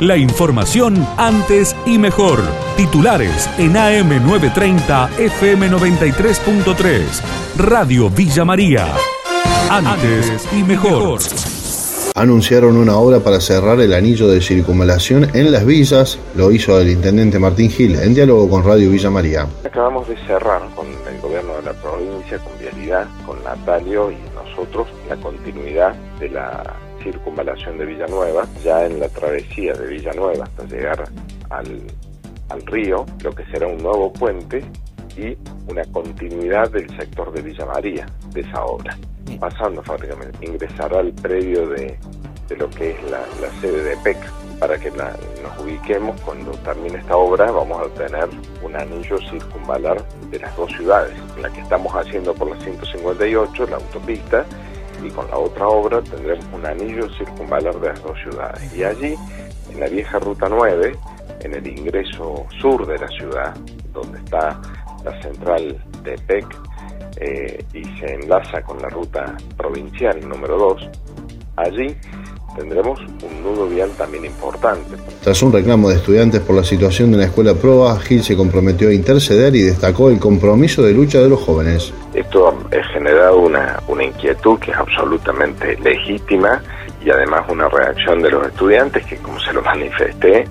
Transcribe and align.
La 0.00 0.16
información 0.16 1.06
antes 1.16 1.76
y 1.86 1.98
mejor. 1.98 2.40
Titulares 2.76 3.48
en 3.58 3.74
AM930 3.74 5.10
FM93.3. 5.10 7.22
Radio 7.56 8.10
Villa 8.10 8.44
María. 8.44 8.92
Antes 9.70 10.48
y 10.52 10.64
mejor. 10.64 11.20
Anunciaron 12.16 12.76
una 12.76 12.96
obra 12.96 13.20
para 13.20 13.40
cerrar 13.40 13.78
el 13.80 13.94
anillo 13.94 14.26
de 14.26 14.40
circunvalación 14.40 15.30
en 15.32 15.52
las 15.52 15.64
villas. 15.64 16.18
Lo 16.34 16.50
hizo 16.50 16.80
el 16.80 16.90
intendente 16.90 17.38
Martín 17.38 17.70
Gil 17.70 17.94
en 17.94 18.14
diálogo 18.14 18.50
con 18.50 18.64
Radio 18.64 18.90
Villa 18.90 19.10
María. 19.10 19.46
Acabamos 19.64 20.08
de 20.08 20.16
cerrar 20.26 20.62
con 20.74 20.88
el 20.88 21.20
gobierno 21.20 21.54
de 21.54 21.62
la 21.62 21.72
provincia, 21.72 22.40
con 22.40 22.58
Vialidad, 22.58 23.06
con 23.24 23.40
Natalio 23.44 24.10
y 24.10 24.16
nosotros 24.34 24.88
la 25.08 25.14
continuidad 25.16 25.94
de 26.18 26.30
la 26.30 26.64
circunvalación 27.04 27.78
de 27.78 27.86
Villanueva, 27.86 28.44
ya 28.64 28.84
en 28.84 28.98
la 28.98 29.08
travesía 29.08 29.74
de 29.74 29.86
Villanueva 29.86 30.44
hasta 30.44 30.64
llegar 30.64 31.04
al, 31.50 31.82
al 32.48 32.66
río, 32.66 33.06
lo 33.22 33.32
que 33.32 33.44
será 33.46 33.68
un 33.68 33.78
nuevo 33.78 34.12
puente 34.12 34.64
y 35.16 35.36
una 35.70 35.84
continuidad 35.92 36.70
del 36.70 36.88
sector 36.96 37.32
de 37.32 37.42
Villa 37.42 37.66
María, 37.66 38.06
de 38.32 38.40
esa 38.40 38.64
obra. 38.64 38.96
Pasando 39.38 39.82
fábricamente, 39.82 40.44
ingresará 40.44 41.00
al 41.00 41.12
predio 41.12 41.68
de, 41.68 41.96
de 42.48 42.56
lo 42.56 42.68
que 42.70 42.90
es 42.90 43.02
la, 43.10 43.20
la 43.40 43.50
sede 43.60 43.82
de 43.82 43.96
PEC, 43.98 44.18
para 44.58 44.78
que 44.78 44.90
la, 44.90 45.16
nos 45.42 45.58
ubiquemos 45.60 46.20
cuando 46.22 46.52
termine 46.52 46.98
esta 46.98 47.16
obra 47.16 47.50
vamos 47.50 47.86
a 47.86 47.94
tener 47.94 48.28
un 48.62 48.76
anillo 48.76 49.18
circunvalar 49.30 50.02
de 50.30 50.38
las 50.38 50.56
dos 50.56 50.70
ciudades, 50.72 51.14
la 51.40 51.50
que 51.50 51.60
estamos 51.60 51.92
haciendo 51.94 52.34
por 52.34 52.50
la 52.50 52.60
158, 52.60 53.66
la 53.66 53.76
autopista, 53.76 54.44
y 55.04 55.10
con 55.10 55.28
la 55.28 55.38
otra 55.38 55.68
obra 55.68 56.00
tendremos 56.02 56.44
un 56.52 56.66
anillo 56.66 57.08
circunvalar 57.16 57.78
de 57.80 57.88
las 57.88 58.02
dos 58.02 58.18
ciudades. 58.20 58.74
Y 58.76 58.84
allí, 58.84 59.14
en 59.70 59.80
la 59.80 59.88
vieja 59.88 60.18
Ruta 60.18 60.48
9, 60.48 60.96
en 61.40 61.54
el 61.54 61.66
ingreso 61.66 62.46
sur 62.60 62.86
de 62.86 62.98
la 62.98 63.08
ciudad, 63.08 63.54
donde 63.92 64.18
está 64.18 64.60
la 65.04 65.22
central 65.22 65.78
de 66.02 66.18
PEC 66.26 66.46
eh, 67.16 67.64
y 67.72 67.84
se 67.98 68.14
enlaza 68.14 68.62
con 68.62 68.80
la 68.80 68.88
ruta 68.88 69.36
provincial 69.56 70.26
número 70.26 70.58
2, 70.58 70.90
allí 71.56 71.96
tendremos 72.56 73.00
un 73.00 73.42
nudo 73.42 73.66
vial 73.66 73.90
también 73.96 74.24
importante. 74.24 74.96
Tras 75.22 75.42
un 75.42 75.52
reclamo 75.52 75.88
de 75.88 75.96
estudiantes 75.96 76.40
por 76.40 76.56
la 76.56 76.64
situación 76.64 77.12
de 77.12 77.18
la 77.18 77.24
escuela 77.24 77.54
Proa, 77.54 77.98
Gil 78.00 78.22
se 78.22 78.36
comprometió 78.36 78.88
a 78.88 78.92
interceder 78.92 79.54
y 79.56 79.62
destacó 79.62 80.10
el 80.10 80.18
compromiso 80.18 80.82
de 80.82 80.92
lucha 80.92 81.18
de 81.18 81.28
los 81.28 81.40
jóvenes. 81.40 81.92
Esto 82.14 82.48
ha 82.48 82.92
generado 82.92 83.38
una, 83.38 83.80
una 83.88 84.04
inquietud 84.04 84.58
que 84.58 84.70
es 84.70 84.76
absolutamente 84.76 85.76
legítima 85.78 86.62
y 87.04 87.10
además 87.10 87.44
una 87.48 87.68
reacción 87.68 88.22
de 88.22 88.30
los 88.30 88.46
estudiantes 88.46 89.04
que, 89.06 89.16
como 89.16 89.38
se 89.40 89.52
lo 89.52 89.62
manifesté, 89.62 90.46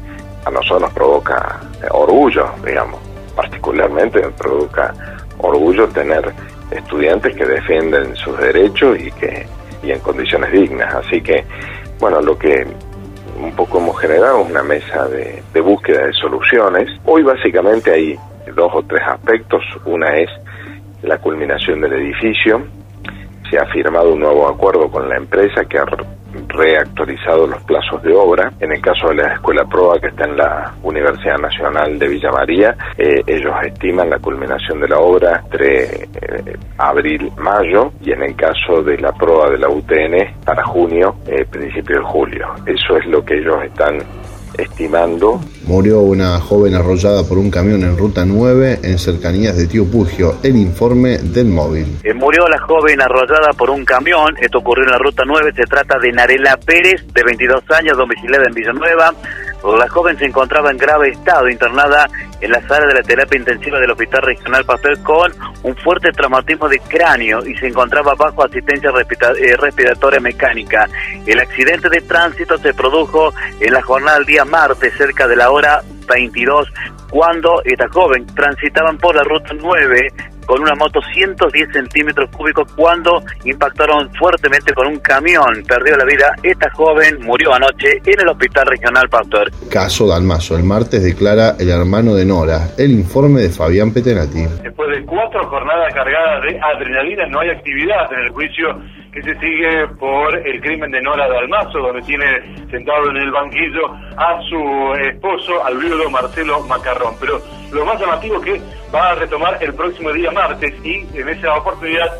a 0.45 0.51
nosotros 0.51 0.81
nos 0.81 0.93
provoca 0.93 1.61
orgullo, 1.91 2.47
digamos, 2.65 2.99
particularmente 3.35 4.21
me 4.21 4.29
provoca 4.31 4.93
orgullo 5.39 5.87
tener 5.87 6.33
estudiantes 6.71 7.35
que 7.35 7.45
defienden 7.45 8.15
sus 8.15 8.37
derechos 8.37 8.97
y 8.99 9.11
que 9.11 9.47
y 9.83 9.91
en 9.91 9.99
condiciones 9.99 10.51
dignas. 10.51 10.93
Así 10.95 11.21
que 11.21 11.43
bueno, 11.99 12.21
lo 12.21 12.37
que 12.37 12.65
un 13.41 13.55
poco 13.55 13.79
hemos 13.79 13.99
generado 13.99 14.41
es 14.41 14.49
una 14.49 14.63
mesa 14.63 15.07
de, 15.07 15.43
de, 15.53 15.61
búsqueda 15.61 16.05
de 16.05 16.13
soluciones. 16.13 16.89
Hoy 17.05 17.23
básicamente 17.23 17.91
hay 17.91 18.17
dos 18.55 18.71
o 18.73 18.83
tres 18.83 19.01
aspectos. 19.07 19.61
Una 19.85 20.15
es 20.17 20.29
la 21.01 21.17
culminación 21.17 21.81
del 21.81 21.93
edificio. 21.93 22.61
Se 23.49 23.57
ha 23.57 23.65
firmado 23.67 24.13
un 24.13 24.19
nuevo 24.19 24.47
acuerdo 24.47 24.89
con 24.89 25.09
la 25.09 25.17
empresa 25.17 25.65
que 25.65 25.77
ha 25.77 25.85
reactualizado 26.47 27.47
los 27.47 27.61
plazos 27.63 28.01
de 28.03 28.13
obra. 28.13 28.51
En 28.59 28.71
el 28.71 28.81
caso 28.81 29.09
de 29.09 29.15
la 29.15 29.33
Escuela 29.33 29.65
Proa, 29.65 29.99
que 29.99 30.07
está 30.07 30.25
en 30.25 30.37
la 30.37 30.73
Universidad 30.83 31.37
Nacional 31.37 31.97
de 31.97 32.07
Villa 32.07 32.31
María, 32.31 32.75
eh, 32.97 33.21
ellos 33.25 33.53
estiman 33.65 34.09
la 34.09 34.19
culminación 34.19 34.79
de 34.79 34.87
la 34.87 34.97
obra 34.99 35.41
entre 35.43 35.83
eh, 35.83 36.57
abril-mayo 36.77 37.91
y 38.01 38.11
en 38.11 38.23
el 38.23 38.35
caso 38.35 38.81
de 38.83 38.97
la 38.97 39.11
Proa 39.11 39.49
de 39.49 39.57
la 39.57 39.69
UTN 39.69 40.43
para 40.45 40.63
junio, 40.63 41.15
eh, 41.27 41.45
principio 41.49 41.97
de 41.97 42.03
julio. 42.03 42.47
Eso 42.65 42.97
es 42.97 43.05
lo 43.07 43.23
que 43.23 43.35
ellos 43.35 43.63
están 43.63 43.99
estimando. 44.57 45.41
Murió 45.65 46.01
una 46.01 46.39
joven 46.39 46.75
arrollada 46.75 47.23
por 47.23 47.37
un 47.37 47.49
camión 47.49 47.83
en 47.83 47.97
ruta 47.97 48.25
9 48.25 48.79
en 48.83 48.99
cercanías 48.99 49.57
de 49.57 49.67
Tío 49.67 49.85
Pugio. 49.85 50.35
El 50.43 50.55
informe 50.55 51.17
del 51.17 51.47
móvil. 51.47 51.99
Eh, 52.03 52.13
murió 52.13 52.47
la 52.47 52.59
joven 52.59 53.01
arrollada 53.01 53.51
por 53.57 53.69
un 53.69 53.85
camión. 53.85 54.35
Esto 54.41 54.59
ocurrió 54.59 54.85
en 54.85 54.91
la 54.91 54.97
ruta 54.97 55.23
9. 55.25 55.51
Se 55.55 55.63
trata 55.63 55.97
de 55.99 56.11
Narela 56.11 56.57
Pérez, 56.57 57.05
de 57.13 57.23
22 57.23 57.63
años, 57.71 57.97
domiciliada 57.97 58.45
en 58.47 58.53
Villanueva. 58.53 59.13
La 59.63 59.87
joven 59.87 60.17
se 60.17 60.25
encontraba 60.25 60.71
en 60.71 60.77
grave 60.77 61.11
estado, 61.11 61.49
internada 61.49 62.09
en 62.41 62.51
la 62.51 62.61
sala 62.67 62.85
de 62.87 62.95
la 62.95 63.01
terapia 63.01 63.39
intensiva 63.39 63.79
del 63.79 63.91
Hospital 63.91 64.21
Regional 64.23 64.65
Pastel 64.65 65.01
con 65.03 65.31
un 65.63 65.75
fuerte 65.77 66.11
traumatismo 66.11 66.67
de 66.67 66.79
cráneo 66.79 67.45
y 67.45 67.55
se 67.55 67.67
encontraba 67.67 68.13
bajo 68.13 68.43
asistencia 68.43 68.91
respiratoria 68.91 70.19
mecánica. 70.19 70.89
El 71.25 71.39
accidente 71.39 71.89
de 71.89 72.01
tránsito 72.01 72.57
se 72.57 72.73
produjo 72.73 73.33
en 73.61 73.73
la 73.73 73.81
jornada 73.81 74.17
del 74.17 74.27
día 74.27 74.43
martes, 74.43 74.93
cerca 74.97 75.27
de 75.27 75.37
la 75.37 75.49
hora 75.49 75.81
22, 76.09 76.67
cuando 77.09 77.61
esta 77.63 77.87
joven 77.87 78.25
transitaban 78.35 78.97
por 78.97 79.15
la 79.15 79.23
ruta 79.23 79.53
9 79.53 80.07
con 80.45 80.61
una 80.61 80.75
moto 80.75 80.99
110 81.13 81.71
centímetros 81.71 82.29
cúbicos 82.31 82.71
cuando 82.73 83.21
impactaron 83.45 84.13
fuertemente 84.15 84.73
con 84.73 84.87
un 84.87 84.99
camión. 84.99 85.63
Perdió 85.67 85.95
la 85.97 86.05
vida 86.05 86.35
esta 86.43 86.69
joven, 86.71 87.21
murió 87.21 87.53
anoche 87.53 88.01
en 88.05 88.19
el 88.19 88.27
Hospital 88.27 88.65
Regional 88.67 89.09
Pastor. 89.09 89.51
Caso 89.69 90.07
Dalmazo. 90.07 90.57
El 90.57 90.63
martes 90.63 91.03
declara 91.03 91.55
el 91.59 91.69
hermano 91.69 92.15
de 92.15 92.25
Nora. 92.25 92.69
El 92.77 92.91
informe 92.91 93.41
de 93.41 93.49
Fabián 93.49 93.93
Petenati. 93.93 94.45
Después 94.63 94.89
de 94.89 95.05
cuatro 95.05 95.47
jornadas 95.49 95.93
cargadas 95.93 96.43
de 96.43 96.59
adrenalina, 96.59 97.27
no 97.27 97.39
hay 97.39 97.49
actividad 97.49 98.11
en 98.13 98.19
el 98.19 98.29
juicio 98.29 98.81
que 99.13 99.21
se 99.21 99.39
sigue 99.39 99.87
por 99.99 100.35
el 100.35 100.59
crimen 100.59 100.91
de 100.91 101.01
Nora 101.01 101.27
Dalmazo, 101.27 101.79
donde 101.79 102.01
tiene 102.01 102.25
sentado 102.71 103.11
en 103.11 103.17
el 103.17 103.31
banquillo 103.31 103.93
a 104.17 104.41
su 104.49 104.93
esposo, 104.99 105.63
al 105.63 105.77
viudo 105.77 106.09
Marcelo 106.09 106.61
Macarrón. 106.61 107.15
Pero 107.19 107.39
lo 107.71 107.85
más 107.85 107.99
llamativo 107.99 108.41
que 108.41 108.59
va 108.93 109.11
a 109.11 109.15
retomar 109.15 109.57
el 109.61 109.73
próximo 109.75 110.11
día 110.11 110.31
martes 110.31 110.73
y 110.83 111.05
en 111.15 111.29
esa 111.29 111.55
oportunidad 111.55 112.11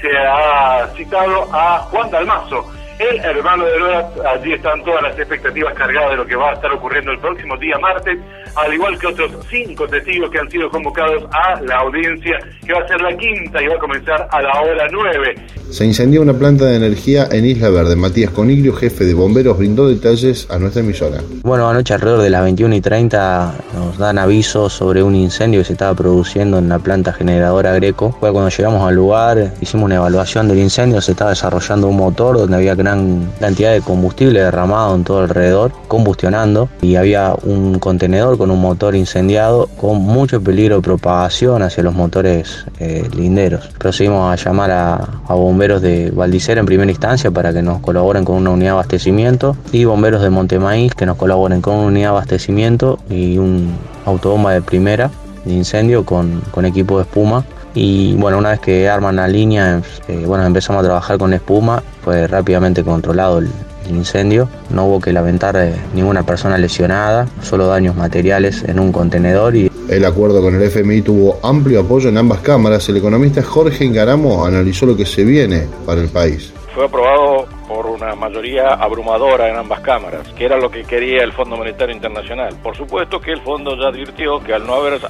se 0.00 0.16
ha 0.16 0.88
citado 0.96 1.48
a 1.52 1.78
Juan 1.90 2.10
Dalmazo, 2.10 2.64
el 3.00 3.36
hermano 3.36 3.64
de 3.64 3.78
Nora. 3.78 4.08
Allí 4.34 4.52
están 4.52 4.84
todas 4.84 5.02
las 5.02 5.18
expectativas 5.18 5.74
cargadas 5.74 6.10
de 6.10 6.16
lo 6.16 6.26
que 6.26 6.36
va 6.36 6.50
a 6.50 6.54
estar 6.54 6.70
ocurriendo 6.72 7.12
el 7.12 7.18
próximo 7.18 7.56
día 7.56 7.78
martes, 7.78 8.18
al 8.54 8.74
igual 8.74 8.98
que 8.98 9.06
otros 9.06 9.32
cinco 9.48 9.88
testigos 9.88 10.30
que 10.30 10.38
han 10.38 10.50
sido 10.50 10.68
convocados 10.70 11.24
a 11.32 11.60
la 11.62 11.76
audiencia, 11.76 12.38
que 12.66 12.72
va 12.72 12.80
a 12.80 12.88
ser 12.88 13.00
la 13.00 13.16
quinta 13.16 13.62
y 13.62 13.66
va 13.68 13.74
a 13.74 13.78
comenzar 13.78 14.28
a 14.30 14.42
la 14.42 14.60
hora 14.60 14.86
nueve. 14.92 15.34
Se 15.70 15.84
incendió 15.84 16.20
una 16.20 16.34
planta 16.34 16.64
de 16.64 16.76
energía 16.76 17.28
en 17.30 17.46
Isla 17.46 17.70
Verde. 17.70 17.94
Matías 17.94 18.32
Coniglio, 18.32 18.72
jefe 18.74 19.04
de 19.04 19.14
bomberos, 19.14 19.56
brindó 19.56 19.88
detalles 19.88 20.50
a 20.50 20.58
nuestra 20.58 20.82
emisora. 20.82 21.20
Bueno, 21.42 21.68
anoche 21.68 21.94
alrededor 21.94 22.22
de 22.22 22.30
las 22.30 22.42
21 22.42 22.74
y 22.74 22.80
30 22.80 23.54
nos 23.74 23.96
dan 23.96 24.18
aviso 24.18 24.68
sobre 24.68 25.02
un 25.04 25.14
incendio 25.14 25.60
que 25.60 25.66
se 25.66 25.74
estaba 25.74 25.94
produciendo 25.94 26.58
en 26.58 26.68
la 26.68 26.80
planta 26.80 27.12
generadora 27.12 27.72
Greco. 27.74 28.16
Fue 28.18 28.32
cuando 28.32 28.50
llegamos 28.50 28.86
al 28.86 28.96
lugar, 28.96 29.52
hicimos 29.60 29.84
una 29.84 29.94
evaluación 29.94 30.48
del 30.48 30.58
incendio, 30.58 31.00
se 31.00 31.12
estaba 31.12 31.30
desarrollando 31.30 31.86
un 31.86 31.96
motor 31.96 32.36
donde 32.36 32.56
había 32.56 32.74
gran 32.90 33.30
cantidad 33.38 33.72
de 33.72 33.80
combustible 33.80 34.40
derramado 34.40 34.94
en 34.94 35.04
todo 35.04 35.20
alrededor, 35.20 35.72
combustionando, 35.88 36.68
y 36.82 36.96
había 36.96 37.34
un 37.42 37.78
contenedor 37.78 38.36
con 38.36 38.50
un 38.50 38.60
motor 38.60 38.94
incendiado 38.96 39.68
con 39.80 40.02
mucho 40.02 40.40
peligro 40.42 40.76
de 40.76 40.82
propagación 40.82 41.62
hacia 41.62 41.82
los 41.82 41.94
motores 41.94 42.66
eh, 42.78 43.08
linderos. 43.14 43.68
Procedimos 43.78 44.32
a 44.32 44.42
llamar 44.42 44.70
a, 44.70 44.94
a 45.26 45.34
bomberos 45.34 45.82
de 45.82 46.10
Valdicera 46.10 46.60
en 46.60 46.66
primera 46.66 46.90
instancia 46.90 47.30
para 47.30 47.52
que 47.52 47.62
nos 47.62 47.80
colaboren 47.80 48.24
con 48.24 48.36
una 48.36 48.50
unidad 48.50 48.70
de 48.70 48.72
abastecimiento 48.72 49.56
y 49.72 49.84
bomberos 49.84 50.22
de 50.22 50.30
Montemaíz 50.30 50.94
que 50.94 51.06
nos 51.06 51.16
colaboren 51.16 51.60
con 51.60 51.74
una 51.74 51.86
unidad 51.86 52.10
de 52.10 52.16
abastecimiento 52.16 52.98
y 53.08 53.38
un 53.38 53.72
autobomba 54.04 54.52
de 54.52 54.62
primera 54.62 55.10
de 55.44 55.54
incendio 55.54 56.04
con, 56.04 56.42
con 56.50 56.64
equipo 56.66 56.96
de 56.96 57.04
espuma 57.04 57.44
y 57.74 58.14
bueno, 58.14 58.38
una 58.38 58.50
vez 58.50 58.60
que 58.60 58.88
arman 58.88 59.16
la 59.16 59.28
línea, 59.28 59.82
eh, 60.08 60.24
bueno, 60.26 60.44
empezamos 60.44 60.82
a 60.82 60.86
trabajar 60.86 61.18
con 61.18 61.32
espuma, 61.32 61.82
fue 62.02 62.26
rápidamente 62.26 62.82
controlado 62.84 63.38
el, 63.38 63.48
el 63.88 63.96
incendio, 63.96 64.48
no 64.70 64.86
hubo 64.86 65.00
que 65.00 65.12
lamentar 65.12 65.56
eh, 65.56 65.74
ninguna 65.94 66.24
persona 66.24 66.58
lesionada, 66.58 67.28
solo 67.42 67.66
daños 67.66 67.96
materiales 67.96 68.64
en 68.64 68.78
un 68.78 68.92
contenedor 68.92 69.56
y 69.56 69.70
el 69.88 70.04
acuerdo 70.04 70.40
con 70.40 70.54
el 70.54 70.62
FMI 70.62 71.02
tuvo 71.02 71.40
amplio 71.42 71.80
apoyo 71.80 72.10
en 72.10 72.16
ambas 72.16 72.38
cámaras. 72.42 72.88
El 72.88 72.98
economista 72.98 73.42
Jorge 73.42 73.84
Engaramo 73.84 74.46
analizó 74.46 74.86
lo 74.86 74.96
que 74.96 75.04
se 75.04 75.24
viene 75.24 75.66
para 75.84 76.00
el 76.00 76.08
país. 76.08 76.52
Fue 76.74 76.84
aprobado 76.84 77.46
por 77.66 77.86
una 77.86 78.14
mayoría 78.14 78.74
abrumadora 78.74 79.48
en 79.48 79.56
ambas 79.56 79.80
cámaras, 79.80 80.32
que 80.34 80.44
era 80.44 80.56
lo 80.56 80.70
que 80.70 80.84
quería 80.84 81.24
el 81.24 81.32
Fondo 81.32 81.56
Monetario 81.56 81.94
Internacional. 81.94 82.54
Por 82.62 82.76
supuesto 82.76 83.20
que 83.20 83.32
el 83.32 83.40
fondo 83.40 83.76
ya 83.76 83.88
advirtió 83.88 84.38
que 84.40 84.54
al 84.54 84.64
no 84.64 84.74
haber, 84.74 85.00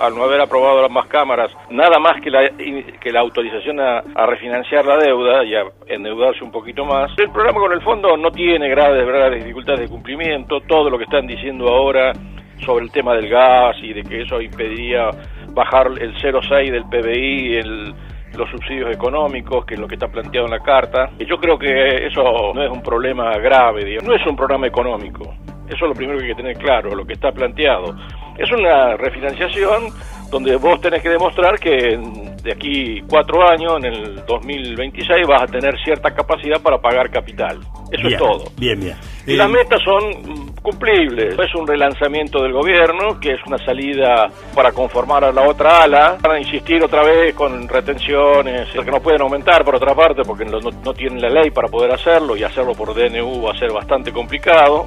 al 0.00 0.14
no 0.14 0.22
haber 0.22 0.40
aprobado 0.40 0.84
ambas 0.84 1.08
cámaras 1.08 1.50
nada 1.68 1.98
más 1.98 2.20
que 2.22 2.30
la, 2.30 2.48
que 3.00 3.10
la 3.10 3.20
autorización 3.20 3.80
a, 3.80 4.02
refinanciar 4.26 4.86
la 4.86 4.98
deuda 4.98 5.44
y 5.44 5.54
a 5.56 5.64
endeudarse 5.88 6.44
un 6.44 6.52
poquito 6.52 6.84
más, 6.84 7.10
el 7.18 7.30
programa 7.30 7.58
con 7.58 7.72
el 7.72 7.82
fondo 7.82 8.16
no 8.16 8.30
tiene 8.30 8.68
graves, 8.68 9.04
graves 9.04 9.42
dificultades 9.42 9.80
de 9.80 9.88
cumplimiento, 9.88 10.60
todo 10.60 10.90
lo 10.90 10.96
que 10.96 11.04
están 11.04 11.26
diciendo 11.26 11.68
ahora 11.68 12.12
sobre 12.64 12.84
el 12.84 12.92
tema 12.92 13.14
del 13.14 13.28
gas 13.28 13.76
y 13.82 13.92
de 13.92 14.02
que 14.02 14.22
eso 14.22 14.40
impediría 14.40 15.10
bajar 15.48 15.88
el 16.00 16.14
0,6 16.14 16.70
del 16.70 16.84
PBI, 16.84 17.56
el 17.56 17.94
los 18.34 18.48
subsidios 18.50 18.90
económicos, 18.90 19.64
que 19.64 19.74
es 19.74 19.80
lo 19.80 19.88
que 19.88 19.94
está 19.94 20.08
planteado 20.08 20.46
en 20.46 20.52
la 20.52 20.60
carta. 20.60 21.10
Y 21.18 21.26
yo 21.26 21.38
creo 21.38 21.58
que 21.58 22.06
eso 22.06 22.52
no 22.54 22.62
es 22.62 22.70
un 22.70 22.82
problema 22.82 23.32
grave, 23.38 23.98
no 24.02 24.14
es 24.14 24.26
un 24.26 24.36
programa 24.36 24.66
económico. 24.66 25.34
Eso 25.66 25.84
es 25.84 25.88
lo 25.88 25.94
primero 25.94 26.18
que 26.18 26.24
hay 26.24 26.30
que 26.30 26.42
tener 26.42 26.56
claro, 26.58 26.94
lo 26.94 27.06
que 27.06 27.12
está 27.12 27.30
planteado. 27.32 27.94
Es 28.36 28.50
una 28.50 28.96
refinanciación 28.96 29.92
donde 30.30 30.56
vos 30.56 30.80
tenés 30.80 31.02
que 31.02 31.10
demostrar 31.10 31.58
que 31.58 31.98
de 32.42 32.52
aquí 32.52 33.00
cuatro 33.08 33.46
años, 33.48 33.76
en 33.78 33.86
el 33.86 34.26
2026, 34.26 35.26
vas 35.26 35.42
a 35.42 35.46
tener 35.46 35.74
cierta 35.84 36.10
capacidad 36.12 36.60
para 36.60 36.78
pagar 36.78 37.10
capital. 37.10 37.58
Eso 37.90 38.08
es 38.08 38.16
todo. 38.16 38.44
Bien, 38.56 38.78
bien. 38.78 38.96
Y 39.26 39.36
las 39.36 39.48
eh, 39.48 39.52
metas 39.52 39.80
son 39.84 40.52
cumplibles. 40.62 41.38
Es 41.38 41.54
un 41.54 41.66
relanzamiento 41.66 42.42
del 42.42 42.52
gobierno, 42.52 43.18
que 43.20 43.32
es 43.32 43.40
una 43.46 43.58
salida 43.58 44.28
para 44.54 44.72
conformar 44.72 45.24
a 45.24 45.32
la 45.32 45.42
otra 45.48 45.82
ala, 45.82 46.18
para 46.20 46.38
insistir 46.38 46.82
otra 46.82 47.02
vez 47.02 47.34
con 47.34 47.68
retenciones, 47.68 48.68
que 48.72 48.90
no 48.90 49.00
pueden 49.00 49.22
aumentar 49.22 49.64
por 49.64 49.76
otra 49.76 49.94
parte, 49.94 50.22
porque 50.22 50.44
no, 50.44 50.58
no 50.60 50.94
tienen 50.94 51.20
la 51.20 51.28
ley 51.28 51.50
para 51.50 51.68
poder 51.68 51.92
hacerlo, 51.92 52.36
y 52.36 52.44
hacerlo 52.44 52.74
por 52.74 52.94
DNU 52.94 53.42
va 53.42 53.52
a 53.52 53.58
ser 53.58 53.72
bastante 53.72 54.12
complicado. 54.12 54.86